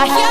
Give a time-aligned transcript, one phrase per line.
[0.00, 0.29] I hear